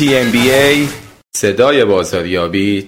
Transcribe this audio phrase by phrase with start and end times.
[0.00, 0.88] tmba
[1.36, 2.82] صدای بازاریابی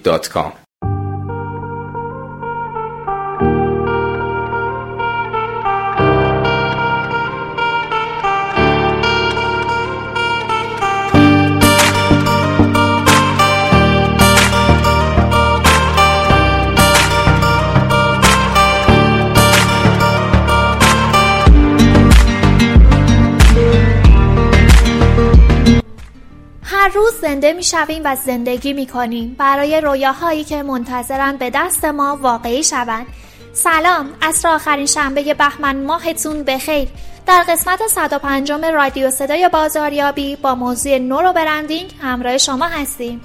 [27.43, 32.63] زنده می شویم و زندگی می کنیم برای رویاهایی که منتظرن به دست ما واقعی
[32.63, 33.05] شوند.
[33.53, 36.89] سلام اصر آخرین شنبه بهمن ماهتون بخیر.
[37.27, 43.21] در قسمت 105 رادیو صدای بازاریابی با موضوع نورو برندینگ همراه شما هستیم.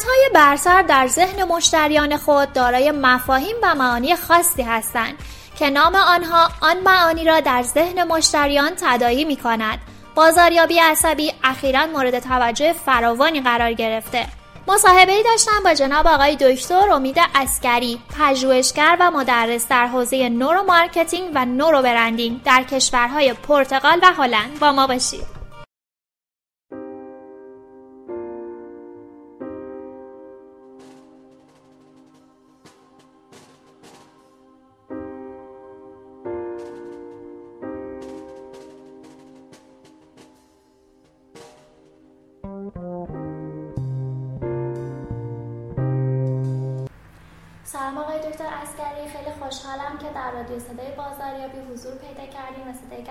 [0.00, 5.14] برندهای برتر در ذهن مشتریان خود دارای مفاهیم و معانی خاصی هستند
[5.58, 9.78] که نام آنها آن معانی را در ذهن مشتریان تداعی می کند.
[10.14, 14.26] بازاریابی عصبی اخیرا مورد توجه فراوانی قرار گرفته.
[14.68, 21.30] مصاحبه داشتم با جناب آقای دکتر امید اسکری پژوهشگر و مدرس در حوزه neuro marketing
[21.34, 25.39] و neuro branding در کشورهای پرتغال و هلند با ما باشید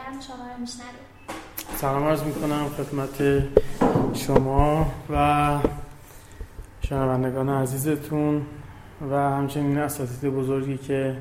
[0.10, 0.94] گرم شما رو میشنویم
[1.76, 3.44] سلام عرض می‌کنم خدمت
[4.14, 5.60] شما و
[6.82, 8.46] شنوندگان عزیزتون
[9.12, 11.18] و همچنین اساتید بزرگی که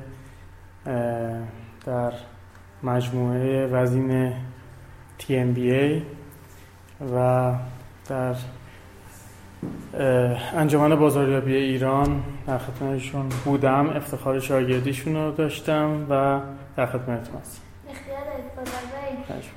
[1.85, 2.13] در
[2.83, 4.33] مجموعه وزین
[5.19, 6.01] TMBA
[7.15, 7.53] و
[8.07, 8.35] در
[10.55, 13.89] انجمن بازاریابی ایران در خدمتشون بودم.
[13.89, 16.39] افتخار شاگردیشون رو داشتم و
[16.75, 17.69] در خدمتتون هستم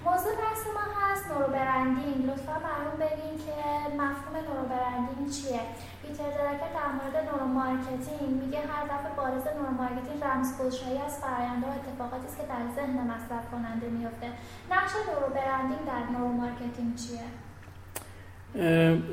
[0.06, 3.56] موضوع بحث ما هست neuro branding لطفا برام بگین که
[4.02, 5.60] مفهوم neuro branding چیه
[6.02, 6.72] پیتر درکر
[7.12, 12.62] در marketing میگه هدف بارز neuro marketing رمزگشایی از فرآیندها و اتفاقاتی است که در
[12.76, 14.26] ذهن مصرف کننده میفته.
[14.70, 17.24] نقش neuro branding در marketing چیه؟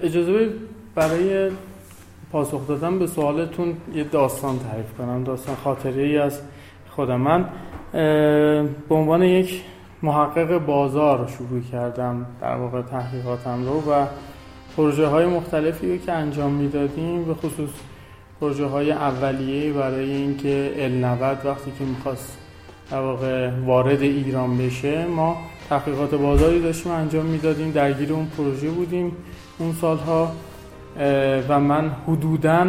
[0.03, 0.53] اجازه
[0.95, 1.51] برای
[2.31, 5.23] پاسخ دادن به سوالتون یه داستان تعریف کنم.
[5.23, 6.41] داستان خاطره ای از
[6.89, 7.21] خودم.
[7.21, 7.49] من
[8.89, 9.63] به عنوان یک
[10.03, 14.05] محقق بازار شروع کردم در واقع تحقیقاتم رو و
[14.77, 17.69] پروژه های مختلفی رو که انجام می‌دادیم به خصوص
[18.41, 22.37] پروژه های اولیه برای اینکه ال90 وقتی که می‌خواست
[22.91, 25.37] در واقع وارد ایران بشه ما
[25.69, 29.11] تحقیقات بازاری داشتیم انجام می‌دادیم درگیر اون پروژه بودیم
[29.57, 30.31] اون سالها
[31.49, 32.67] و من حدودا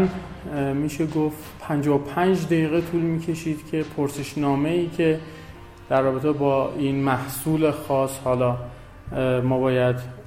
[0.75, 5.21] میشه گفت 55 دقیقه طول می‌کشید که پرسشنامه ای که
[5.89, 8.57] در رابطه با این محصول خاص حالا
[9.45, 10.20] ما باید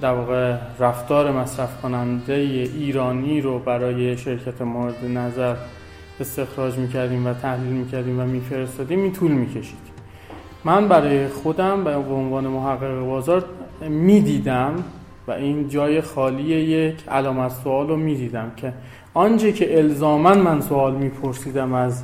[0.00, 5.54] در واقع رفتار مصرف کننده ایرانی رو برای شرکت مورد نظر
[6.20, 9.90] استخراج می‌کردیم و تحلیل می‌کردیم و میفرستادیم این طول می‌کشید.
[10.64, 13.44] من برای خودم به عنوان محقق بازار
[13.88, 14.74] می‌دیدم
[15.28, 18.72] و این جای خالی یک علامت سوال رو می‌دیدم که
[19.14, 22.02] آنچه که الزاما من سوال میپرسیدم از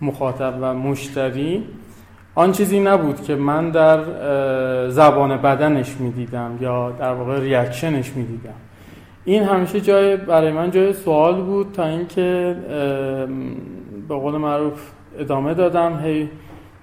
[0.00, 1.64] مخاطب و مشتری
[2.36, 3.98] آن چیزی نبود که من در
[4.88, 8.54] زبان بدنش می‌دیدم یا در واقع ریاکشنش می‌دیدم.
[9.24, 12.56] این همیشه جای برای من جای سوال بود تا اینکه
[14.08, 16.28] به قول معروف ادامه دادم هی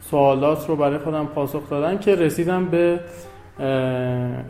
[0.02, 3.00] سوالات رو برای خودم پاسخ دادم که رسیدم به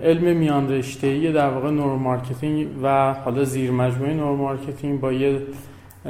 [0.03, 5.41] علم میان رشته در واقع neuro marketing و حالا زیر مجموعه neuro marketing با یه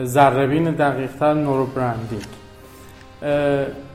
[0.04, 2.43] ذره‌بین دقیقتر neuro branding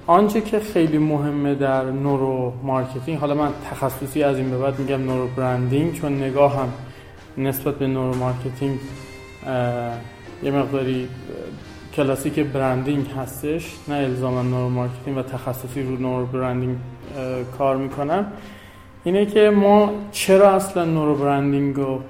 [0.07, 5.05] آنچه که خیلی مهمه در neuro marketing حالا من تخصصی از این به بعد میگم
[5.05, 6.69] neuro branding چون نگاه هم
[7.39, 8.79] نسبت به neuro marketing
[10.43, 11.09] یه مقداری
[11.95, 16.77] classic branding هستش نه الزاما neuro marketing و تخصصی رو neuro branding
[17.59, 18.27] کار می‌کنم.
[19.05, 22.01] اینه که ما چرا اصلا نورو برندینگ رو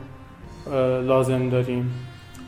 [1.03, 1.91] لازم داریم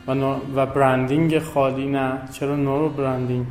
[0.07, 0.11] و,
[0.55, 3.45] و برندینگ خالی نه چرا نورو برندینگ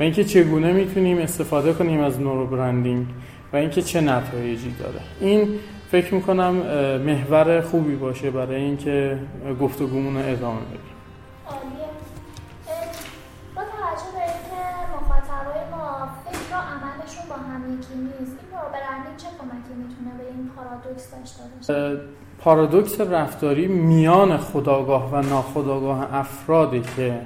[0.00, 3.06] و اینکه چگونه می‌تونیم استفاده کنیم از نورو برندینگ
[3.52, 5.00] و اینکه چه نتایجی داره.
[5.20, 5.48] این
[5.90, 6.52] فکر می‌کنم
[7.06, 9.18] محور خوبی باشه برای اینکه
[9.60, 10.80] گفتگومون رو ادامه بدیم.
[13.56, 19.74] با توجه به اینکه ما فکر عملشون با هم یکی نیست این برندینگ چه کمکی
[19.78, 22.00] می‌تونه به این پارادوکس داشته باشه؟
[22.38, 27.20] پارادوکس رفتاری میان خداگاه و ناخداگاه افرادی که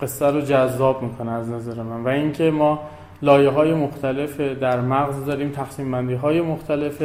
[0.00, 2.04] قصه رو جذاب می‌کنه از نظر من.
[2.04, 2.78] و اینکه ما
[3.22, 7.02] لایه های مختلف در مغز داریم تقسیم بندی های مختلف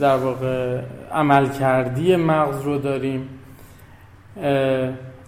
[0.00, 0.80] در واقع
[1.12, 3.28] عمل کردی مغز رو داریم.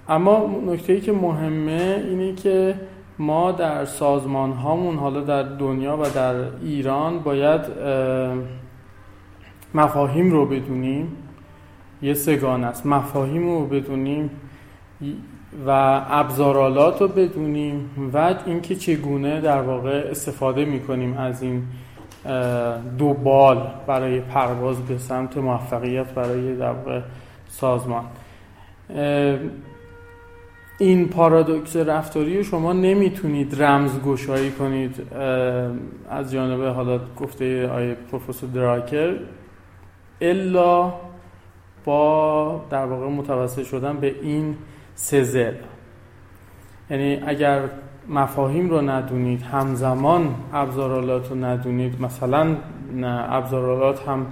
[0.09, 2.75] اما نکته ای که مهمه اینه که
[3.19, 7.61] ما در سازمان هامون حالا در دنیا و در ایران باید
[9.75, 11.17] مفاهیم رو بدونیم.
[12.03, 12.87] یه سگان است.
[12.87, 14.31] مفاهیم رو بدونیم.
[15.67, 15.71] و
[16.11, 21.63] ابزارالات رو بدونیم و اینکه چگونه در واقع استفاده می‌کنیم از این
[22.99, 27.01] دو بال برای پرواز به سمت موفقیت برای در واقع
[27.49, 28.05] سازمان.
[30.79, 35.13] این پارادوکس رفتاری شما نمی‌تونید رمزگشایی کنید.
[36.11, 39.17] از جانب حالا گفته آیه پروفسور دراکر
[40.21, 40.93] الا
[41.85, 44.57] با در واقع متوسط شدن به این
[44.97, 45.55] سزل
[46.91, 47.61] یعنی اگر
[48.09, 52.57] مفاهیم رو ندونید همزمان ابزارالات رو ندونید مثلا
[53.05, 54.27] ابزارالات هم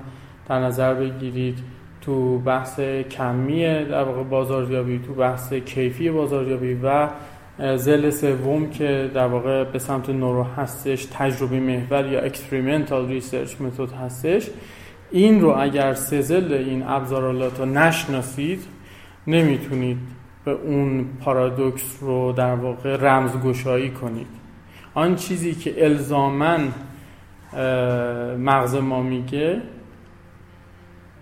[0.48, 1.58] در نظر بگیرید
[2.00, 2.80] تو بحث
[3.10, 7.08] کمی در واقع بازاریابی تو بحث کیفی بازاریابی و
[7.76, 13.92] ضلع سوم که در واقع به سمت neuro هستش تجربه محور یا experimental research method
[13.92, 14.50] هستش.
[15.10, 18.62] این رو اگر سزل این ابزارالات رو نشناسید
[19.26, 19.98] نمی‌تونید
[20.44, 24.26] به اون پارادوکس رو در واقع رمزگشایی کنید.
[24.94, 26.72] آن چیزی که الزاما
[28.38, 29.62] مغز ما میگه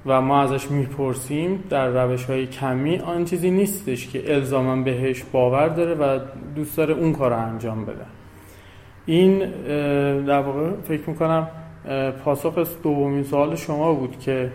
[0.07, 5.69] و ما ازش می‌پرسیم در روش های کمی آن چیزی نیستش که الزاما بهش باور
[5.69, 6.19] داره و
[6.55, 8.05] دوست داره اون کار رو انجام بده.
[9.07, 9.39] این
[10.25, 11.49] در واقع فکر می‌کنم
[12.25, 14.51] پاسخ دومین سوال شما بود که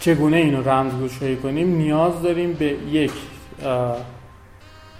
[0.00, 3.12] چگونه اینو رمزگشایی کنیم؟ نیاز داریم به یک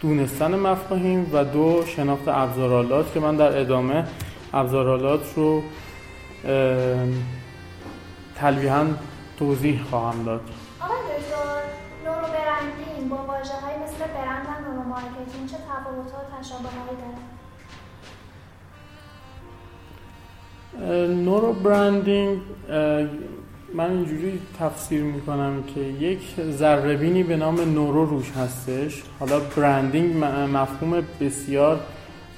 [0.00, 4.04] دونستن مفاهیم و دو شناخت ابزارالات که من در ادامه
[4.52, 5.62] ابزارالات رو
[8.34, 8.86] تلویحا
[9.38, 10.40] توضیح خواهم داد.
[10.80, 11.62] آقای دکتر
[12.04, 17.30] neuro branding با واژه های مثل برند و neuro marketing چه تفاوت و تشابههایی داره
[21.06, 22.40] neuro branding
[23.74, 26.18] من اینجوری تفسیر می‌کنم که یک
[26.50, 29.02] ذره‌بینی به نام neuro روش هستش.
[29.20, 30.24] حالا branding
[30.54, 31.80] مفهوم بسیار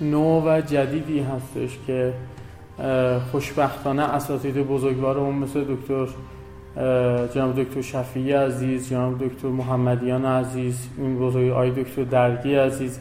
[0.00, 2.12] نو و جدیدی هستش که
[3.32, 6.06] خوشبختانه اساتید بزرگوارمون مثل دکتر
[7.34, 13.00] جناب دکتر شفیعی عزیز جناب دکتر محمدیان عزیز این بزرگ آی دکتر درگی عزیز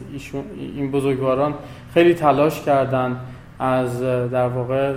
[0.76, 1.54] این بزرگواران
[1.94, 3.16] خیلی تلاش کردند
[3.62, 4.94] از در واقع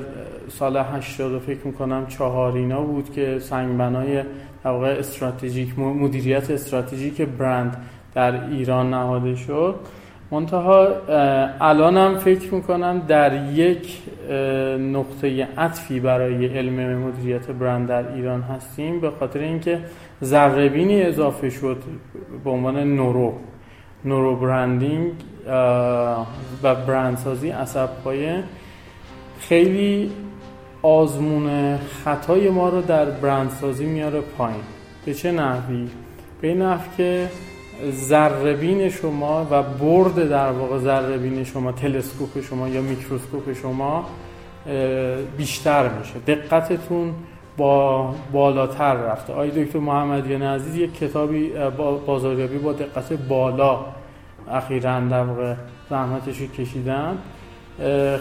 [0.47, 4.23] سال 80 فکر می‌کنم چهارینا بود که سنگبنای
[4.63, 7.77] در واقع استراتژیک مدیریت استراتژیک برند
[8.13, 9.75] در ایران نهاده شد.
[10.31, 10.87] منتها
[11.61, 14.01] الانم فکر می‌کنم در یک
[14.79, 19.79] نقطه عطفی برای علم مدیریت برند در ایران هستیم به خاطر اینکه
[20.23, 21.77] ذربینی اضافه شد
[22.43, 23.33] به عنوان نورو.
[24.05, 25.11] نورو برندینگ
[26.63, 28.43] و برندسازی عصب پایه
[29.39, 30.11] خیلی
[30.81, 34.63] آزمون خطای ما رو در برندسازی میاره پایین.
[35.05, 35.87] به چه نحوی؟
[36.41, 37.29] به نحو که
[37.91, 44.05] ذربین شما و برد در واقع ذربین شما تلسکوپ شما یا میکروسکوپ شما
[45.37, 46.13] بیشتر میشه.
[46.27, 47.13] دقتتون
[47.57, 49.33] با بالاتر رفته.
[49.33, 51.51] آقای دکتر محمدیان عزیز یک کتابی
[52.05, 53.79] بازاریابی با دقت بالا
[54.51, 55.53] اخیرا در واقع
[55.89, 57.17] زحمتش کشیدن.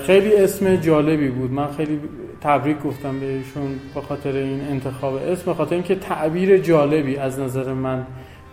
[0.07, 1.53] خیلی اسم جالبی بود.
[1.53, 2.01] من خیلی
[2.41, 7.73] تبریک گفتم بهشون به خاطر این انتخاب اسم به خاطر اینکه تعبیر جالبی از نظر
[7.73, 8.07] من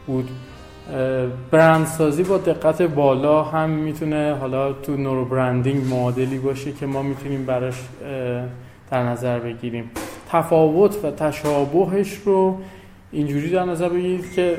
[0.08, 0.30] بود.
[1.52, 7.46] برندسازی با دقت بالا هم می‌تونه حالا تو نورو برندینگ معادلی باشه که ما می‌تونیم
[7.46, 7.76] براش
[8.92, 9.92] در نظر بگیریم.
[10.30, 12.58] تفاوت و تشابهش رو
[13.12, 14.58] اینجوری در نظر بگیرید که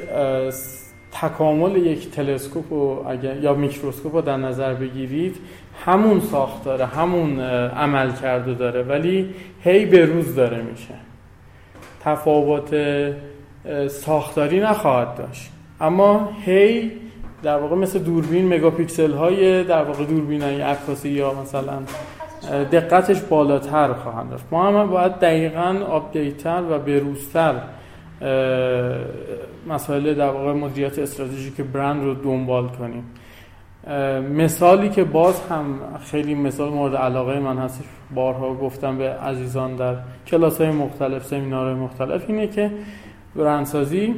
[1.12, 2.64] تکامل یک تلسکوپ
[3.42, 5.37] یا میکروسکوپ رو در نظر بگیرید
[5.87, 7.40] همون ساخت داره همون
[7.71, 10.95] عمل کرده داره ولی هی به روز داره میشه.
[12.04, 12.75] تفاوت
[13.88, 15.50] ساختاری نخواهد داشت.
[15.81, 16.92] اما هی
[17.42, 21.78] در واقع مثل دوربین مگاپیکسل های در واقع دوربین های عکاسی یا مثلا
[22.73, 24.45] دقتش بالاتر خواهند داشت.
[24.50, 27.54] ما هم باید دقیقا آپدیتر و بروزتر
[29.69, 33.05] مسائل در واقع مدیریت استراتژیک برند رو دنبال کنیم.
[34.33, 39.97] مثالی که باز هم خیلی مثال مورد علاقه من هستش بارها گفتم به عزیزان در
[40.26, 42.71] کلاس های مختلف سمینار مختلف اینه که
[43.37, 44.14] برندسازی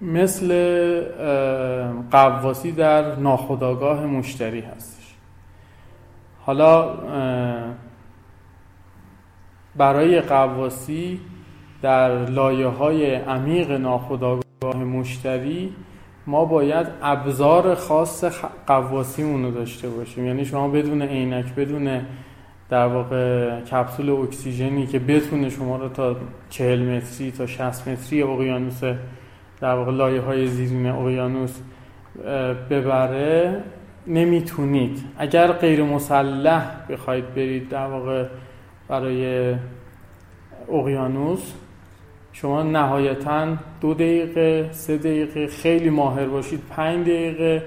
[0.00, 0.48] مثل
[2.10, 5.14] قواسی در ناخداگاه مشتری هستش.
[6.40, 6.94] حالا
[9.76, 11.20] برای قواسی
[11.82, 15.74] در لایه های عمیق ناخداگاه مشتری
[16.26, 18.24] ما باید ابزار خاص
[18.66, 20.26] قواسیمون رو داشته باشیم.
[20.26, 22.00] یعنی شما بدون عینک بدون
[22.70, 26.16] در واقع کپسول اکسیژنی که بتونه شما رو تا
[26.50, 28.80] 40 متری تا 60 متری اقیانوس
[29.60, 31.60] در واقع لایه های زیرین اقیانوس
[32.70, 33.62] ببره
[34.06, 35.04] نمی‌تونید.
[35.18, 38.26] اگر غیر مسلح بخواید برید در واقع
[38.88, 39.54] برای
[40.72, 41.52] اقیانوس
[42.40, 43.46] شما نهایتا
[43.80, 47.62] دو دقیقه سه دقیقه خیلی ماهر باشید پنج دقیقه.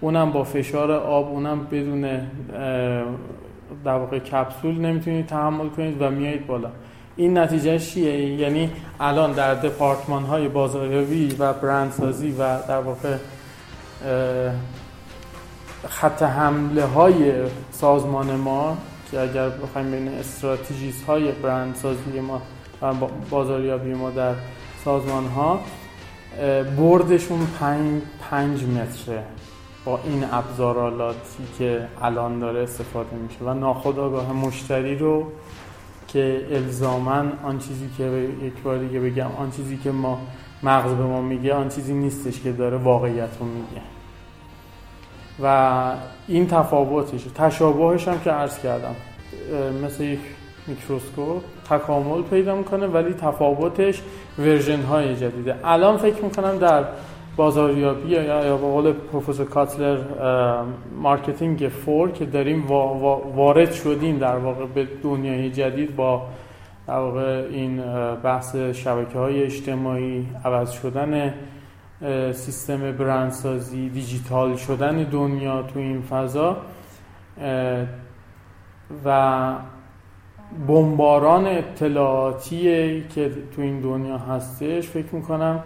[0.00, 2.00] اونم با فشار آب اونم بدون
[3.84, 6.70] در واقع کپسول نمی‌تونید تحمل کنید و میایید بالا.
[7.16, 13.16] این نتیجه چیه؟ یعنی الان در دپارتمان های بازاریابی و برندسازی و در واقع
[15.88, 17.32] خط حمله های
[17.70, 18.76] سازمان ما
[19.10, 22.42] که اگر بخوایم بین استراتژیست های برندسازی ما
[22.82, 22.94] و
[23.30, 24.34] بازاریابی ما در
[24.84, 25.60] سازمان ها
[26.78, 29.22] بردشون پنج, پنج متره
[29.84, 35.26] با این ابزارالاتی که الان داره استفاده میشه و ناخودآگاه مشتری رو
[36.08, 40.20] که الزاما آن چیزی که یک بار دیگه بگم آن چیزی که ما
[40.62, 43.82] مغز به ما میگه آن چیزی نیستش که داره واقعیت رو میگه.
[45.42, 45.92] و
[46.28, 48.94] این تفاوتش تشابهش هم که عرض کردم
[49.84, 50.20] مثل یک
[50.66, 54.02] میکروسکوپ تکامل پیدا می‌کنه ولی تفاوتش
[54.38, 55.56] version های جدیده.
[55.64, 56.84] الان فکر می‌کنم در
[57.36, 59.98] بازاریابی یا به قول پروفسور کاتلر
[61.02, 62.66] marketing four که داریم
[63.36, 66.22] وارد شدیم در واقع به دنیای جدید با
[66.86, 67.82] در واقع این
[68.22, 71.34] بحث شبکه های اجتماعی عوض شدن
[72.32, 76.56] سیستم برندسازی دیجیتال شدن دنیا تو این فضا
[79.04, 79.52] و
[80.68, 85.64] بمباران اطلاعاتی که تو این دنیا هستش فکر می‌کنم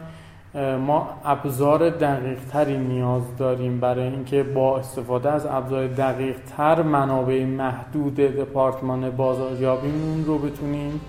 [0.87, 7.45] ما ابزار دقیق تری نیاز داریم برای اینکه با استفاده از ابزار دقیق تر منابع
[7.45, 11.01] محدود دپارتمان بازاریابیمون رو بتونیم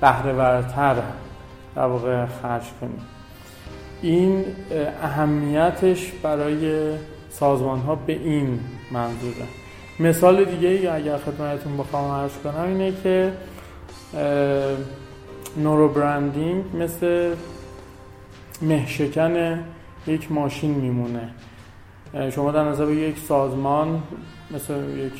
[0.00, 0.94] بهره ورتر
[1.76, 3.00] در واقع خرج کنیم.
[4.02, 4.44] این
[5.02, 6.92] اهمیتش برای
[7.30, 8.60] سازمان ها به این
[8.92, 9.63] منظوره.
[10.00, 13.32] مثال دیگه اگر خدمتتون بخوام عرض کنم اینه که
[15.56, 17.34] نورو برندینگ مثل
[18.62, 19.64] مهشکن
[20.06, 21.30] یک ماشین میمونه.
[22.30, 24.02] شما در نظر یک سازمان
[24.50, 25.12] مثل یک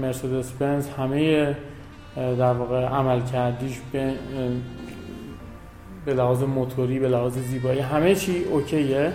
[0.00, 1.56] مرسدس بنز همه
[2.16, 4.14] در واقع عمل کردیش به
[6.04, 9.12] به لحاظ موتوری به لحاظ زیبایی همه چی OK ه.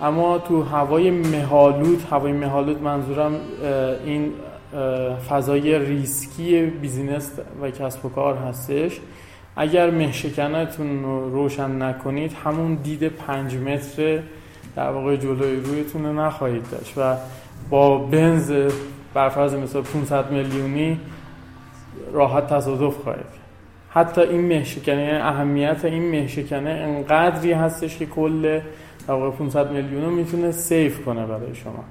[0.00, 3.40] اما تو هوای مه‌آلود هوای مه‌آلود منظورم
[4.04, 4.32] این
[5.28, 9.00] فضای ریسکی business و کسب و کار هستش.
[9.56, 14.20] اگر مهشکنتون رو روشن نکنید همون دید پنج متر
[14.76, 17.16] در واقع جلوی رویتون رو نخواهید داشت و
[17.70, 18.52] با بنز
[19.14, 21.00] برفرض مثلا 500 میلیونی
[22.12, 23.38] راحت تصادف خواهید
[23.90, 28.60] حتی این مهشکنه اهمیت این مهشکنه انقدری هستش که کل
[29.08, 31.84] در واقع 500 میلیون رو می‌تونه سیف کنه برای شما.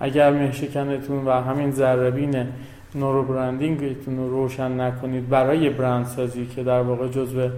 [0.00, 2.46] اگر مهشکنتون و همین ذربین
[2.94, 7.48] نورو برندینگتون رو روشن نکنید برای برندسازی که در واقع جزو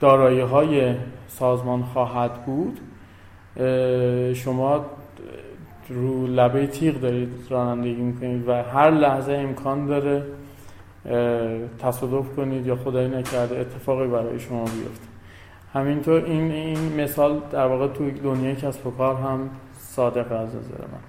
[0.00, 0.94] دارایی های
[1.28, 2.80] سازمان خواهد بود
[4.34, 4.84] شما
[5.88, 10.22] رو لبه تیغ دارید رانندگی می‌کنید و هر لحظه امکان داره
[11.78, 15.13] تصادف کنید یا خدایی نکرده اتفاقی برای شما بیفته.
[15.74, 20.86] همینطور این این مثال در واقع توی دنیای کسب و کار هم صادق از نظر
[20.92, 21.00] من.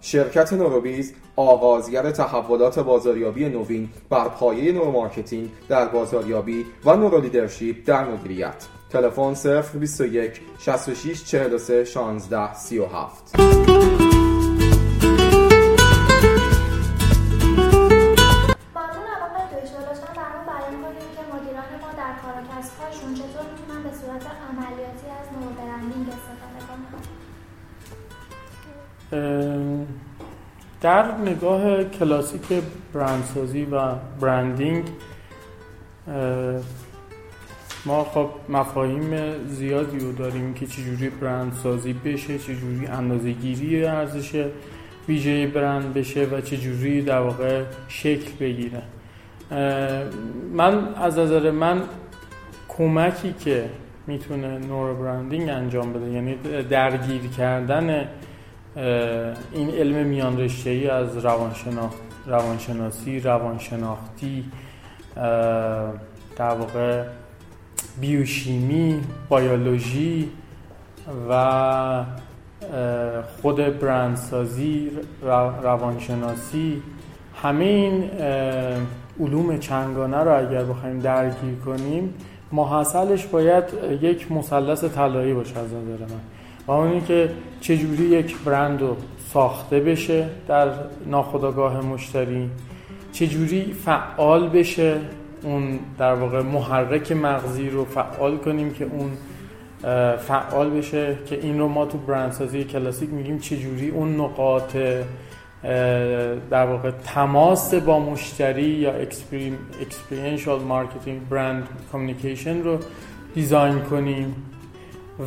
[0.00, 7.76] شرکت نوروبیز آغازگر تحولات بازاریابی نوین بر پایه neuro marketing در بازاریابی و neuro leadership
[7.86, 8.68] در مدیریت.
[8.92, 13.36] تلفن 021 66 43 16 37
[24.02, 26.92] صورت عملیاتی از neuro branding استفاده کنم
[30.80, 34.84] در نگاه کلاسیک برندسازی و برندینگ
[37.86, 39.10] ما خب مفاهیم
[39.46, 44.46] زیادی رو داریم که چجوری برندسازی بشه چجوری اندازه گیری ارزش
[45.08, 48.82] ویژه برند بشه و چجوری در واقع شکل بگیره.
[50.52, 51.82] من از نظر من
[52.68, 53.70] کمکی که
[54.06, 56.34] می‌تونه نور برندینگ انجام بده یعنی
[56.70, 58.08] درگیر کردن
[59.52, 64.44] این علم میان رشته ای از روانشناخت روانشناسی روانشناختی
[66.36, 67.04] در واقع
[68.00, 70.28] بیوشیمی بیولوژی
[71.30, 72.04] و
[73.42, 74.90] خود برندسازی
[75.62, 76.82] روانشناسی
[77.42, 78.10] همه این
[79.20, 82.14] علوم چنگانه رو اگر بخوایم درگیر کنیم
[82.52, 83.64] محصلش باید
[84.02, 86.20] یک مثلث طلایی باشه از نظر من
[86.66, 87.30] و اونی که
[87.60, 88.96] چجوری یک برند رو
[89.32, 90.68] ساخته بشه در
[91.06, 92.50] ناخودآگاه مشتری
[93.12, 94.96] چجوری فعال بشه
[95.42, 99.10] اون در واقع محرک مغزی رو فعال کنیم که اون
[100.16, 104.76] فعال بشه که این رو ما تو برندسازی کلاسیک میگیم چجوری اون نقاط
[106.50, 108.92] در واقع تماس با مشتری یا
[109.80, 112.78] experiential marketing برند کامیکیشن رو
[113.34, 114.34] دیزاین کنیم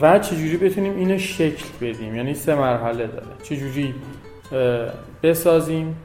[0.01, 3.27] و چجوری بتونیم اینو شکل بدیم؟ یعنی سه مرحله داره.
[3.43, 3.93] چجوری
[5.23, 5.95] بسازیم؟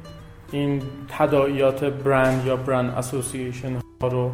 [0.52, 0.82] این
[1.18, 4.30] تداعیات برند یا برند اسوسییشن ها رو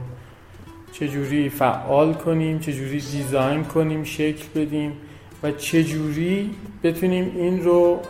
[0.92, 4.92] چجوری فعال کنیم چجوری دیزاین کنیم شکل بدیم
[5.42, 6.50] و چجوری
[6.82, 8.00] بتونیم این رو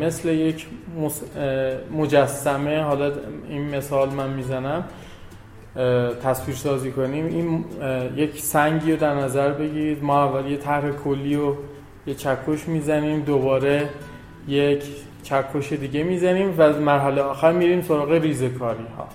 [0.00, 0.66] مثل یک
[1.96, 3.12] مجسمه حالا
[3.48, 4.84] این مثال من می‌زنم
[6.22, 7.26] تصویر سازی کنیم.
[7.26, 7.64] این
[8.16, 10.04] یک سنگی رو در نظر بگیرید.
[10.04, 11.56] ما اول یه طرح کلی رو
[12.06, 13.20] یه چکش می‌زنیم.
[13.20, 13.88] دوباره
[14.48, 14.84] یک
[15.22, 19.08] چکش دیگه می‌زنیم و مرحله آخر میریم سراغ ریزکاری ها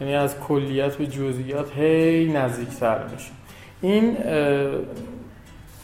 [0.00, 3.30] یعنی از کلیت به جزئیات هی نزدیکتر میشه
[3.82, 4.16] این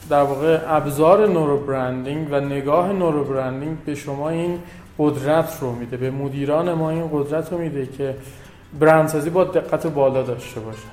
[0.09, 4.59] در واقع ابزار نورو برندینگ و نگاه نورو برندینگ به شما این
[4.99, 5.97] قدرت رو میده.
[5.97, 8.15] به مدیران ما این قدرت رو میده که
[8.81, 10.89] برندسازی با دقت بالا داشته باشه.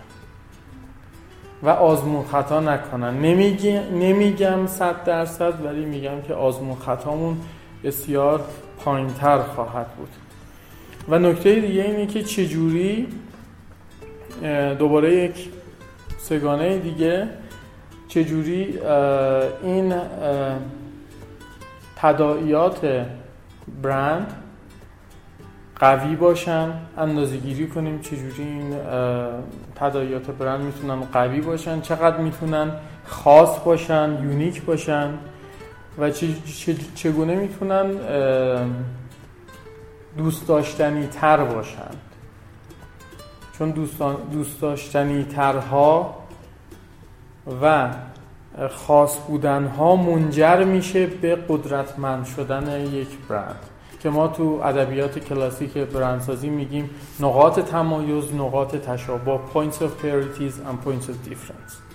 [1.63, 3.13] و آزمون خطا نکنن
[3.93, 7.37] نمیگم صد درصد ولی میگم که آزمون خطامون
[7.83, 8.41] بسیار
[8.79, 10.09] پایینتر خواهد بود.
[11.09, 13.07] و نکته دیگه اینه که چجوری
[14.79, 15.49] دوباره یک
[16.17, 17.27] سگانه دیگه
[18.07, 18.79] چجوری
[19.63, 19.93] این
[21.95, 23.05] تداعیات
[23.81, 24.33] برند
[25.75, 28.75] قوی باشن اندازه گیری کنیم چجوری این
[29.75, 32.71] تداعیات برند می‌تونن قوی باشن چقدر می‌تونن
[33.05, 35.09] خاص باشن یونیک باشن.
[35.99, 36.11] و
[36.95, 37.91] چگونه می‌تونن
[40.17, 41.97] دوست داشتنی تر باشند؟
[43.57, 43.71] چون
[44.31, 46.15] دوست داشتنی ترها
[47.61, 47.89] و
[48.69, 53.59] خاص بودن ها منجر میشه به قدرتمند شدن یک برند.
[53.99, 60.85] که ما تو ادبیات کلاسیک برندسازی میگیم نقاط تمایز نقاط تشابه points of parities and
[60.85, 61.92] points of difference.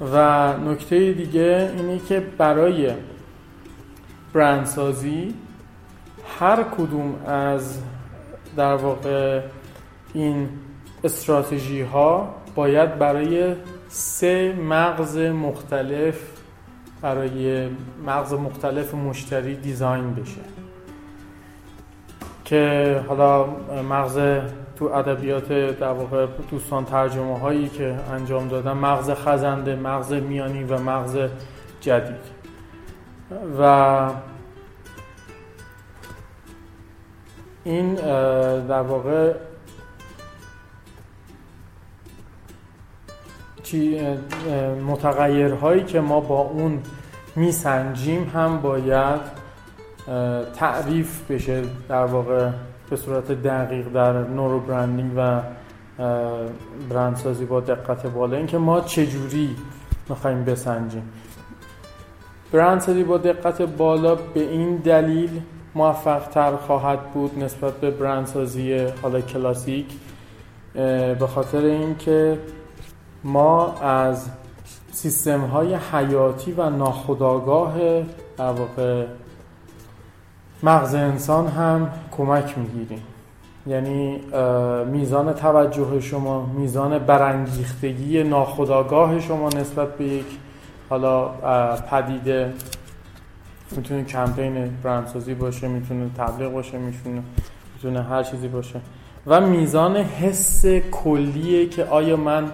[0.00, 2.90] و نکته دیگه اینه که برای
[4.32, 5.34] برندسازی
[6.38, 7.78] هر کدوم از
[8.56, 9.40] در واقع
[10.14, 10.48] این
[11.04, 13.54] استراتژی ها باید برای
[13.88, 16.20] سه مغز مختلف
[17.02, 17.68] برای
[18.06, 20.59] مغز مختلف مشتری دیزاین بشه.
[22.50, 23.46] که حالا
[23.90, 24.18] مغز
[24.76, 30.78] تو ادبیات در واقع دوستان ترجمه هایی که انجام دادن مغز خزنده مغز میانی و
[30.78, 31.18] مغز
[31.80, 32.40] جدید.
[33.60, 34.10] و
[37.64, 37.94] این
[38.68, 39.34] در واقع
[44.86, 46.82] متغیرهایی که ما با اون
[47.36, 49.39] میسنجیم هم باید
[50.54, 52.50] تعریف بشه در واقع
[52.90, 55.40] به صورت دقیق در نورو برندینگ و
[56.90, 58.36] برندسازی با دقت بالا.
[58.36, 59.56] اینکه ما چجوری
[60.08, 61.02] می‌خوایم بسنجیم.
[62.52, 65.40] برندسازی با دقت بالا به این دلیل
[65.74, 69.86] موفق تر خواهد بود نسبت به برندسازی حالا کلاسیک
[70.74, 72.38] به خاطر اینکه
[73.24, 74.30] ما از
[74.92, 77.74] سیستم های حیاتی و ناخودآگاه
[78.38, 79.06] در واقع
[80.62, 83.02] مغز انسان هم کمک می‌گیریم
[83.66, 84.20] یعنی
[84.92, 90.26] میزان توجه شما میزان برانگیختگی ناخودآگاه شما نسبت به یک
[90.90, 91.28] حالا
[91.90, 92.52] پدیده
[93.76, 97.22] می‌تونه کمپین برندسازی باشه می‌تونه تبلیغ باشه می‌تونه
[97.74, 98.80] می‌تونه هر چیزی باشه.
[99.26, 102.44] و میزان حس کلیه که آیا من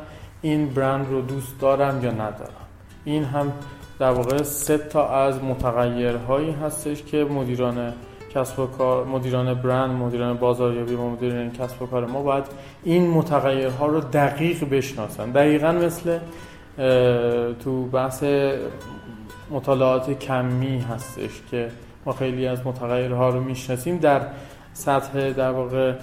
[0.42, 2.66] این برند رو دوست دارم یا ندارم.
[3.04, 3.52] این هم
[3.98, 7.92] در واقع سه تا از متغیرهایی هستش که مدیران
[8.34, 12.44] کسب و کار مدیران برند مدیران بازاریابی و مدیران کسب و کار ما باید
[12.84, 15.30] این متغیرها رو دقیق بشناسن.
[15.30, 16.18] دقیقا مثل
[17.64, 18.24] تو بحث
[19.50, 21.68] مطالعات کمی هستش که
[22.06, 23.98] ما خیلی از متغیرها رو می‌شناسیم.
[23.98, 24.20] در
[24.72, 25.94] سطح در واقع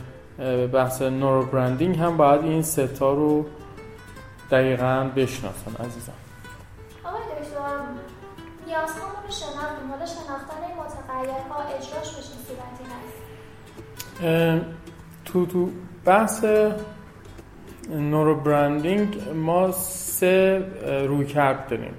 [0.73, 3.45] بحث نورو برندینگ هم باید این ستا رو
[4.51, 6.22] دقیقا بشناسن عزیزم.
[9.39, 14.65] شناختیم حالا شناختن این متغیرها اجراش به چه صورتی هست
[15.25, 15.69] تو تو
[16.05, 16.45] بحث
[17.89, 20.65] نورو برندینگ ما سه
[21.07, 21.93] روی کرد داریم.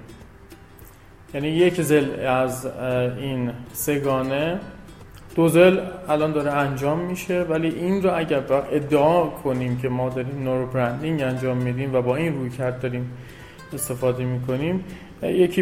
[1.33, 2.65] یعنی یک زل از
[3.17, 4.59] این سگانه
[5.35, 10.43] دو زل الان داره انجام میشه ولی این رو اگر ادعا کنیم که ما داریم
[10.43, 13.17] نورو برندینگ انجام میدیم و با این روی کرد داریم
[13.73, 14.85] استفاده می‌کنیم
[15.23, 15.61] یکی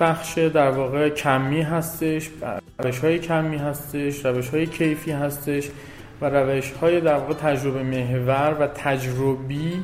[0.00, 2.30] بخش در واقع کمی هستش
[2.78, 5.68] روش های کمی هستش روش های کیفی هستش
[6.20, 9.82] و روش های در واقع تجربه محور و تجربی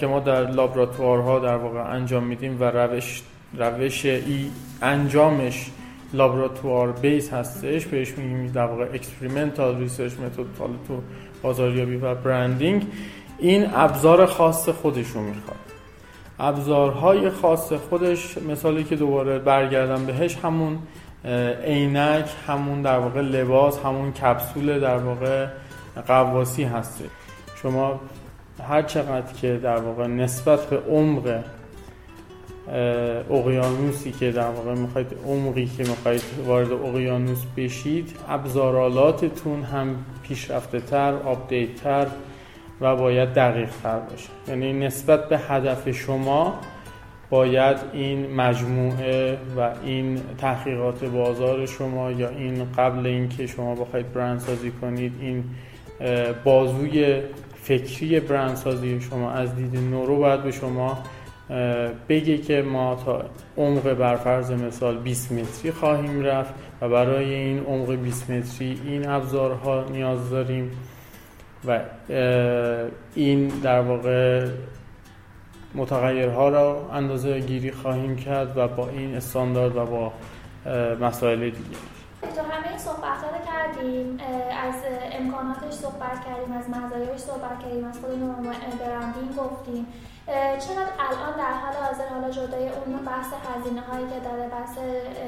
[0.00, 3.22] که ما در لابراتوارها در واقع انجام میدیم و روش
[3.58, 4.50] روش ای
[4.82, 5.70] انجامش
[6.12, 7.86] لابراتوار based هستش.
[7.86, 10.36] بهش میگیم در واقع experimental research method
[10.88, 11.02] تو
[11.42, 12.86] بازاریابی و branding
[13.38, 15.71] این ابزار خاص خودش رو می‌خواد.
[16.38, 20.78] ابزارهای خاص خودش مثالی که دوباره برگردم بهش همون
[21.64, 25.46] عینک همون در واقع لباس همون کپسول در واقع
[26.06, 27.04] قواسی هسته
[27.62, 28.00] شما
[28.68, 31.42] هر چقدر که در واقع نسبت به عمق
[33.30, 41.14] اقیانوسی که در واقع می‌خواید عمقی که می‌خواید وارد اقیانوس بشید ابزارالاتتون هم پیشرفته تر
[41.14, 42.06] آپدیت تر
[42.82, 44.28] و باید دقیق تر باشه.
[44.48, 46.60] یعنی نسبت به هدف شما
[47.30, 54.70] باید این مجموعه و این تحقیقات بازار شما یا این قبل اینکه شما بخواید برندسازی
[54.70, 55.44] کنید این
[56.44, 57.20] بازوی
[57.62, 60.98] فکری برندسازی شما از دید نورو باید به شما
[62.08, 63.24] بگه که ما تا
[63.56, 69.84] عمق برفرض مثال 20 متری خواهیم رفت و برای این عمق 20 متری این ابزارها
[69.92, 70.70] نیاز داریم.
[71.64, 71.80] و
[73.14, 74.48] این در واقع
[75.74, 80.12] متغیرها را اندازه گیری خواهیم کرد و با این استاندارد و با
[81.00, 81.76] مسائل دیگه.
[82.36, 84.18] تو همه این صحبت رو کردیم
[84.66, 84.74] از
[85.12, 88.20] امکاناتش صحبت کردیم از مزایاش صحبت کردیم از خود
[88.80, 89.86] برندینگ گفتیم.
[90.64, 94.78] چرا الان در حال حاضر حالا جدای اون بحث هزینه هایی که داره بحث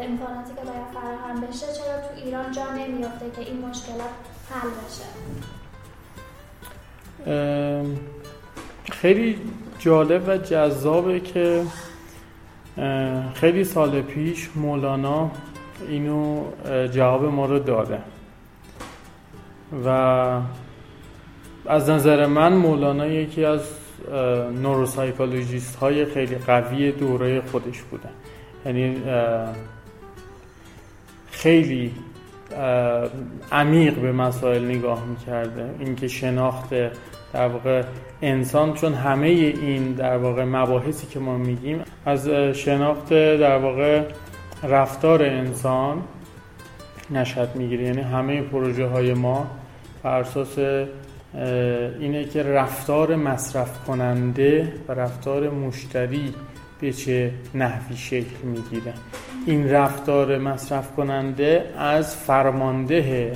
[0.03, 4.15] امکاناتی که باید فراهم بشه چرا تو ایران جا نمیافته که این مشکلات
[4.51, 5.05] حل بشه؟
[8.93, 9.39] خیلی
[9.79, 11.63] جالب و جذابه که
[13.35, 15.31] خیلی سال پیش مولانا
[15.89, 16.45] اینو
[16.93, 17.99] جواب ما رو داده.
[19.85, 19.89] و
[21.67, 23.61] از نظر من مولانا یکی از
[24.63, 28.09] نوروسایکولوژیست های خیلی قوی دوره خودش بوده.
[28.67, 28.97] یعنی
[31.31, 31.95] خیلی
[33.53, 35.75] عمیق به مسائل نگاه می‌کرده.
[35.79, 36.69] اینکه شناخت
[37.35, 37.83] در واقع
[38.23, 44.03] انسان چون همه این در واقع مباحثی که ما میگیم از شناخت در واقع
[44.63, 46.03] رفتار انسان
[47.11, 47.85] نشد می‌گیره.
[47.85, 49.47] یعنی همه پروژه های ما
[50.03, 50.59] بر اساس
[52.01, 56.35] اینه که رفتار مصرف کننده و رفتار مشتری
[56.81, 58.93] به چه نحوی شکل می‌گیره.
[59.47, 63.33] این رفتار مصرف کننده از فرمانده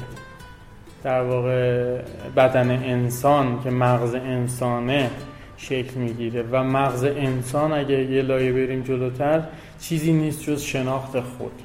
[1.02, 1.98] در واقع
[2.36, 5.10] بدن انسان که مغز انسانه
[5.56, 9.42] شکل می‌گیره و مغز انسان اگه یه لایه بریم جلوتر
[9.80, 11.62] چیزی نیست جز شناخت خود.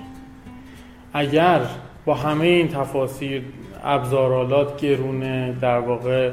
[1.14, 1.62] اگر
[2.06, 3.42] با همه این تفاصیل
[3.84, 6.32] ابزارالات گرونه در واقع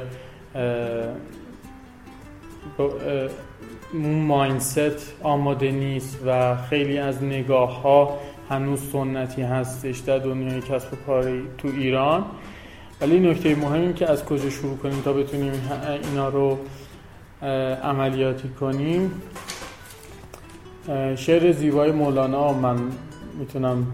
[3.93, 8.17] ماینست آماده نیست و خیلی از نگاه ها
[8.49, 12.25] هنوز سنتی هستش در دنیای کسب کاری تو ایران
[13.01, 15.53] ولی نکته مهم که از کجا شروع کنیم تا بتونیم
[16.03, 16.57] اینا رو
[17.83, 19.11] عملیاتی کنیم.
[21.15, 22.77] شعر زیبای مولانا من
[23.39, 23.87] می‌تونم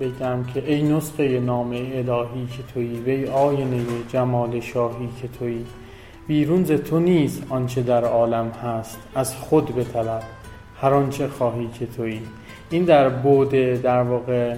[0.00, 5.66] بگم که ای نسخه نام الهی که تویی وی آینه جمال شاهی که تویی.
[6.26, 10.22] بیرون ز تو نیست آنچه در عالم هست از خود بطلب
[10.80, 12.22] هر آنچه خواهی که تویی.
[12.70, 14.56] این در بوده در واقع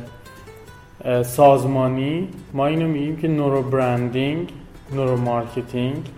[1.23, 4.53] سازمانی ما اینو میگیم که neuro branding
[4.93, 6.09] neuro marketing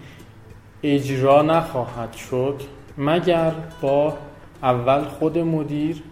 [0.83, 2.63] اجرا نخواهد شد
[2.99, 4.15] مگر با
[4.63, 6.03] اول خود مدیر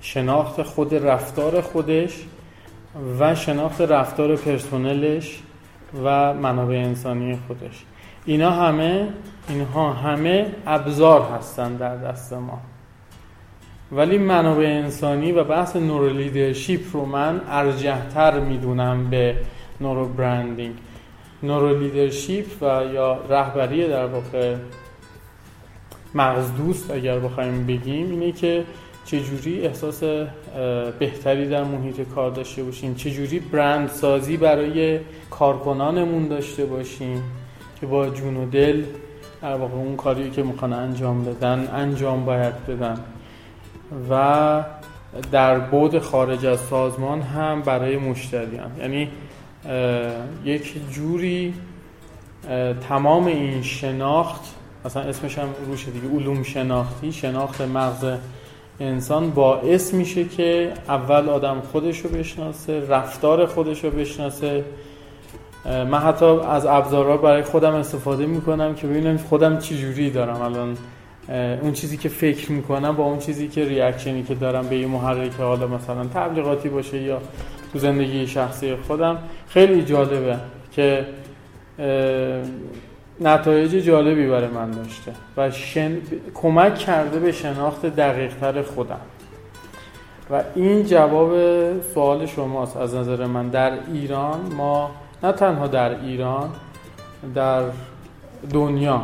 [0.00, 2.24] شناخت خود رفتار خودش
[3.20, 5.42] و شناخت رفتار پرسنلش
[6.04, 7.84] و منابع انسانی خودش.
[8.26, 9.08] اینا همه
[9.48, 12.60] اینها همه ابزار هستن در دست ما.
[13.92, 19.36] ولی منابع انسانی و بحث neuro leadership رو من ارجحتر می‌دونم به
[19.80, 20.74] neuro branding.
[21.42, 24.54] neuro leadership و یا رهبری در واقع
[26.14, 28.64] مغز دوست اگر بخوایم بگیم اینه که
[29.04, 30.02] چجوری احساس
[30.98, 37.22] بهتری در محیط کار داشته باشیم چجوری برند سازی برای کارکنانمون داشته باشیم
[37.80, 38.82] که با جون و دل
[39.42, 42.96] در واقع اون کاری که می‌خوان انجام بدن انجام باید بدن.
[44.10, 44.64] و
[45.32, 48.70] در بود خارج از سازمان هم برای مشتریان.
[48.80, 49.08] یعنی
[50.44, 51.54] یک جوری
[52.88, 54.40] تمام این شناخت
[54.84, 58.04] مثلا اسمش هم روشه دیگه علوم شناختی شناخت مغز
[58.80, 64.64] انسان باعث میشه که اول آدم خودش رو بشناسه رفتار خودش رو بشناسه
[65.64, 70.40] من حتی از ابزارها برای خودم استفاده می‌کنم که ببینم خودم چی جوری دارم.
[70.42, 70.76] الان
[71.28, 75.32] اون چیزی که فکر می‌کنم با اون چیزی که ریاکشنی که دارم به یه محرک
[75.38, 77.20] حالا مثلا تبلیغاتی باشه یا
[77.72, 80.36] تو زندگی شخصی خودم خیلی جالبه
[80.72, 81.06] که
[83.20, 85.96] نتایج جالبی برای من داشته و شن...
[86.34, 89.00] کمک کرده به شناخت دقیقتر خودم.
[90.30, 91.32] و این جواب
[91.94, 93.48] سوال شماست از نظر من.
[93.48, 94.90] در ایران ما
[95.22, 96.50] نه تنها در ایران
[97.34, 97.62] در
[98.52, 99.02] دنیا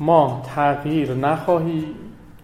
[0.00, 1.84] ما تغییر نخواهی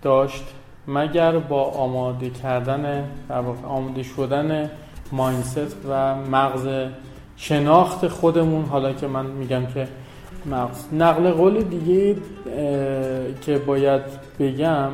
[0.02, 0.44] داشت
[0.88, 4.70] مگر با آماده کردن در آماده شدن
[5.12, 6.68] ماینست و مغز
[7.36, 9.88] شناخت خودمون؟ حالا که من میگم که
[10.46, 10.84] مغز.
[10.92, 12.16] نقل قول دیگه
[13.40, 14.02] که باید
[14.38, 14.90] بگم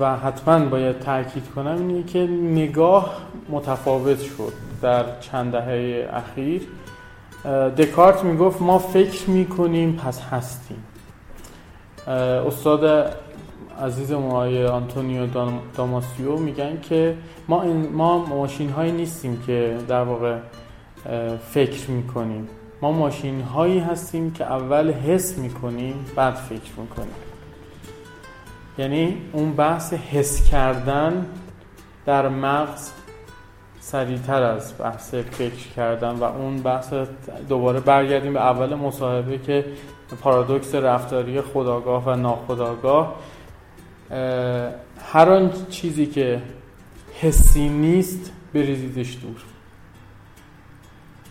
[0.00, 3.16] و حتما باید تاکید کنم اینه که نگاه
[3.50, 6.62] متفاوت شد در چند دهه اخیر.
[7.76, 10.84] دکارت می‌گفت ما فکر می‌کنیم پس هستیم.
[12.06, 13.12] استاد
[13.82, 15.26] عزیز ما آنتونیو
[15.76, 17.16] داماسیو میگن که
[17.48, 20.38] ما, ما ماشین هایی نیستیم که در واقع
[21.50, 22.48] فکر می‌کنیم.
[22.82, 27.14] ما ماشین هایی هستیم که اول حس می‌کنیم بعد فکر می‌کنیم.
[28.78, 31.26] یعنی اون بحث حس کردن
[32.06, 32.90] در مغز
[33.80, 36.92] سریعتر از بحث فکر کردن و اون بحث
[37.48, 39.64] دوباره برگردیم به اول مصاحبه که
[40.16, 43.16] پارادوکس رفتاری خداگاه و ناخداگاه
[45.12, 46.42] هر آن چیزی که
[47.20, 49.42] حسی نیست بریزیدش دور.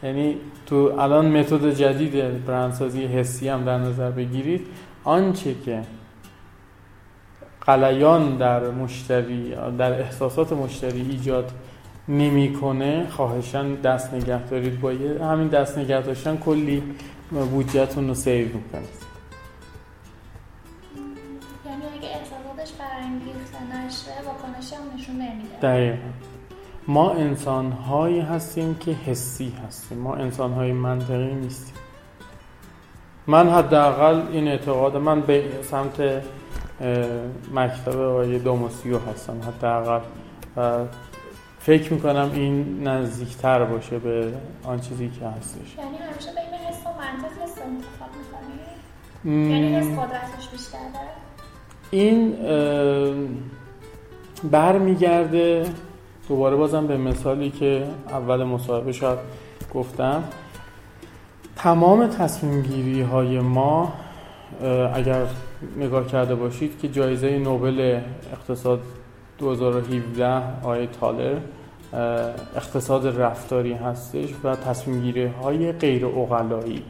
[0.03, 4.67] یعنی تو الان متد جدید برندسازی حسی هم در نظر بگیرید
[5.03, 5.81] آنچه که
[7.61, 11.51] قلیان در مشتری در احساسات مشتری ایجاد
[12.07, 14.81] نمی‌کنه خواهشان دست نگه دارید.
[14.81, 14.89] با
[15.21, 16.83] همین دست نگه داشتن کلی
[17.29, 19.09] بودجهتون رو سیو می‌کنید.
[21.65, 25.59] یعنی اگه احساساتش برانگیخته نشه واکنشی هم نشون نمیده.
[25.61, 25.97] دقیقا.
[26.87, 29.97] ما انسان هایی هستیم که حسی هستیم.
[29.97, 31.75] ما انسان های منطقی نیستیم.
[33.27, 36.23] من حداقل این اعتقاد من به سمت
[37.53, 40.01] مکتب آقای دوموسیو هستم حداقل.
[41.59, 45.75] فکر می‌کنم این نزدیکتر باشه به آن چیزی که هستش.
[45.77, 50.77] یعنی همیشه بین حس و منطق حس انتخاب می‌کنی؟ یعنی حس قدرتش بیشتر
[51.91, 52.35] این
[54.43, 55.65] برمیگرده
[56.27, 59.19] دوباره بازم به مثالی که اول مصاحبه شاید
[59.73, 60.23] گفتم.
[61.55, 63.93] تمام تصمیم گیری های ما
[64.93, 65.25] اگر
[65.77, 67.99] نگاه کرده باشید که جایزه نوبل
[68.33, 68.81] اقتصاد
[69.39, 71.37] 2017 آقای تالر
[72.55, 76.83] اقتصاد رفتاری هستش و تصمیم گیری های غیر اقلایی.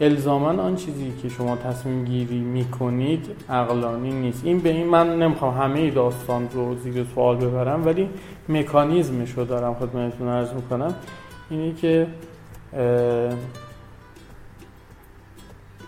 [0.00, 4.44] الزاما آن چیزی که شما تصمیم گیری می‌کنید عقلانی نیست.
[4.44, 8.08] این به این من نمی‌خوام همه داستان رو زیر سوال ببرم ولی
[8.48, 10.94] مکانیزمش رو دارم خدمتتون عرض می‌کنم.
[11.50, 12.06] اینه که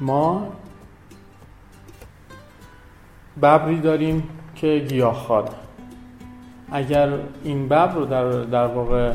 [0.01, 0.49] ما
[3.43, 4.23] ببری داریم
[4.61, 5.49] که گیاهخواره
[6.73, 7.09] اگر
[7.44, 9.12] این ببر رو در, در واقع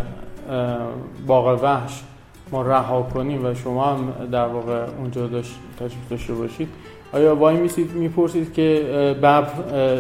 [1.28, 2.04] باغ وحش
[2.52, 6.70] ما رها کنیم و شما هم در واقع اونجا داشت تشریف داشته باشید
[7.14, 8.86] آیا وای میسید می‌پرسید که
[9.18, 9.42] ببر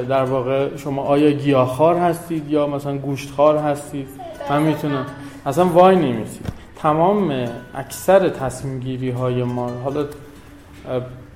[0.09, 4.07] در واقع شما آیا گیاهخوار هستید یا مثلا گوشتخوار هستید؟
[4.49, 5.05] من می‌تونم.
[5.45, 6.45] اصلا وای نمیسید.
[6.75, 10.05] تمام اکثر تصمیم گیری های ما حالا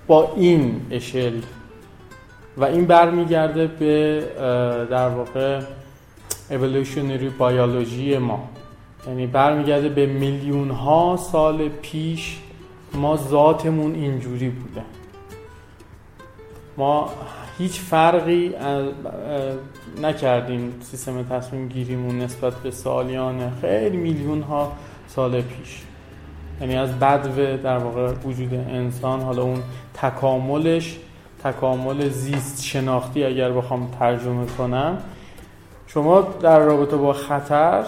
[0.07, 1.33] با این اشل
[2.57, 4.23] و این برمیگرده به
[4.89, 5.61] در واقع
[6.49, 8.49] اولوشنری بیولوژی ما.
[9.07, 12.39] یعنی برمیگرده به میلیون ها سال پیش
[12.93, 14.81] ما ذاتمون اینجوری بوده.
[16.77, 17.09] ما
[17.57, 18.53] هیچ فرقی
[20.01, 24.71] نکردیم سیستم تصمیم گیریمون نسبت به سالیان خیلی میلیون ها
[25.07, 25.81] سال پیش.
[26.61, 30.97] یعنی از بدو در واقع وجود انسان حالا اون تکاملش
[31.51, 34.97] تکامل زیست شناختی اگر بخوام ترجمه کنم.
[35.87, 37.85] شما در رابطه با خطر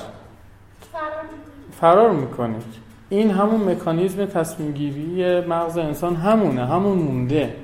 [1.81, 2.63] فرار می‌کنید.
[3.09, 7.55] این همون مکانیزم تصمیم گیری مغز انسان همونه همون مونده.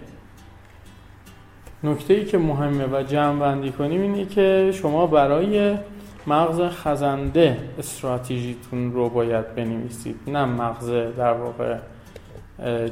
[1.84, 5.78] نکته ای که مهمه و جمع بندی کنیم اینه که شما برای
[6.28, 11.78] مغز خزنده استراتژیتون رو باید بنویسید نه مغز در واقع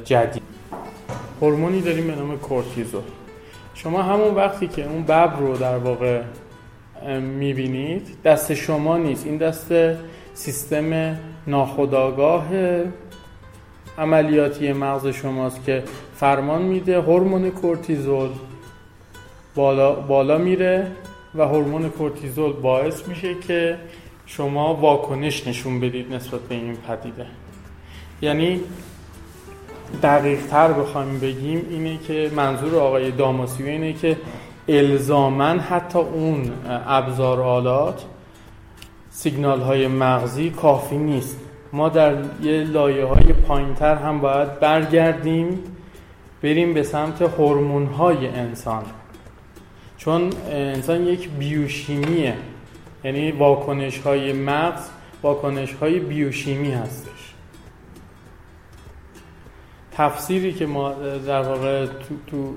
[0.04, 0.53] جدید.
[1.40, 3.02] هورمونی داریم به نام کورتیزول.
[3.74, 6.22] شما همون وقتی که اون ببر رو در واقع
[7.20, 9.26] می‌بینید دست شما نیست.
[9.26, 9.72] این دست
[10.34, 11.16] سیستم
[11.46, 12.46] ناخودآگاه
[13.98, 15.82] عملیاتی مغز شماست که
[16.16, 17.00] فرمان میده.
[17.00, 18.28] هورمون کورتیزول
[19.54, 20.86] بالا, بالا میره
[21.34, 23.78] و هورمون کورتیزول باعث میشه که
[24.26, 27.26] شما واکنش نشون بدید نسبت به این پدیده.
[28.22, 28.60] یعنی
[30.02, 34.16] دقیق تر بخوایم بگیم اینه که منظور آقای داماسیو اینه که
[34.68, 36.52] الزامن حتی اون
[36.86, 38.04] ابزار آلات
[39.10, 41.38] سیگنال های مغزی کافی نیست.
[41.72, 45.60] ما در یه لایه های پایین تر هم باید برگردیم
[46.42, 48.82] بریم به سمت هورمون های انسان.
[49.98, 52.34] چون انسان یک بیوشیمیه
[53.04, 54.88] یعنی واکنش های مغز
[55.22, 57.13] واکنش های بیوشیمی هستش
[59.96, 60.92] تفسیری که ما
[61.26, 62.54] در واقع تو, تو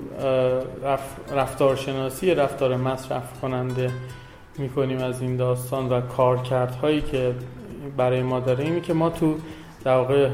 [1.36, 3.90] رفتارشناسی رفتار مصرف کننده
[4.58, 7.34] می‌کنیم از این داستان و کارکردهایی که
[7.96, 8.64] برای ما داره.
[8.64, 9.34] اینه که ما تو
[9.84, 10.28] در واقع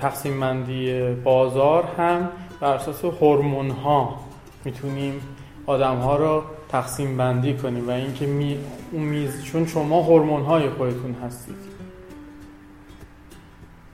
[0.00, 2.28] تقسیم مندی بازار هم
[2.60, 4.20] بر اساس هورمون ها
[4.64, 5.20] می‌تونیم
[5.66, 8.58] آدم ها رو تقسیم بندی کنیم و اینکه می
[8.92, 11.69] اون میز چون شما هورمون های خودتون هستید.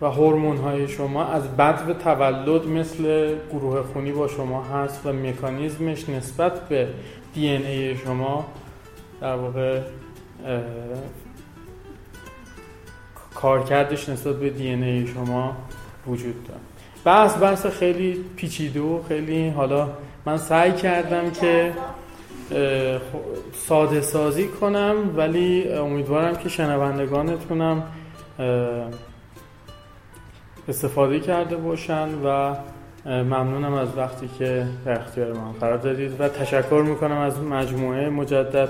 [0.01, 5.13] و هورمون های شما از بد و تولد مثل گروه خونی با شما هست و
[5.13, 6.89] مکانیزمش نسبت به
[7.35, 8.47] دی ای شما
[9.21, 9.81] در واقع
[13.35, 15.57] کارکردش نسبت به دی ای شما
[16.07, 16.61] وجود داره.
[17.05, 19.89] بحث بحث خیلی پیچیده و خیلی حالا
[20.27, 21.73] من سعی کردم که
[23.53, 27.83] ساده سازی کنم ولی امیدوارم که شنوندگانتونم
[30.69, 32.57] استفاده کرده باشن و
[33.07, 38.69] ممنونم از وقتی که در اختیار من قرار دادید و تشکر می‌کنم از مجموعه مجدد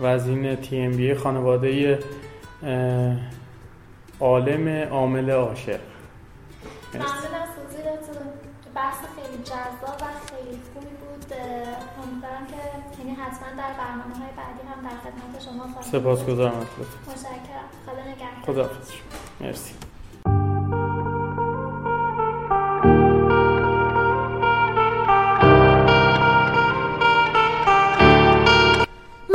[0.00, 1.98] و از این تی ام بی خانواده
[4.20, 5.80] عالم عامل عاشق.
[6.94, 8.22] ممنون از توضیحتون
[8.74, 11.32] بحث خیلی جذاب و خیلی خوبی بود.
[12.02, 16.66] امیدوارم که یعنی حتما در برنامه های بعدی هم در خدمت شما خواهیم سپاسگزارم
[17.06, 17.68] متشکرم.
[17.86, 18.42] خدا نگهدار.
[18.46, 18.70] خدا
[19.40, 19.74] مرسی.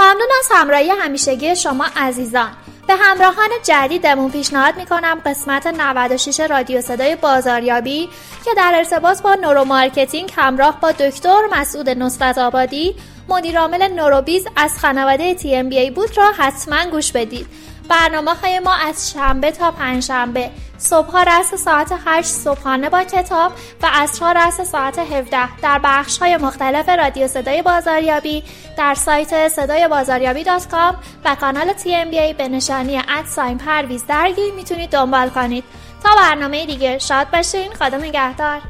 [0.08, 2.50] ممنون از همراهی همیشگی شما عزیزان.
[2.88, 8.10] به همراهان جدیدمون پیشنهاد می‌کنم قسمت 96 رادیو صدای بازاریابی
[8.46, 12.96] که در ارتباط با neuromarketing همراه با دکتر مسعود نصرت آبادی
[13.30, 17.48] مدیرعامل نوروبیز از خانواده TMBA بود را حتما گوش بدید.
[17.89, 20.50] برنامه های ما از شنبه تا پنجشنبه.
[20.78, 23.52] صبحها رأس ساعت 8 صبحانه با کتاب
[23.84, 28.43] و عصرها رأس ساعت 17 در بخش های مختلف رادیو صدای بازاریابی
[28.78, 30.95] در سایت صدای بازاریابی dot com
[31.26, 35.64] و کانال TMBA به نشانی at sign پرویز درگی می‌تونید دنبال کنید.
[36.03, 37.74] تا برنامه دیگه شاد باشین.
[37.74, 38.61] خدا نگهدار.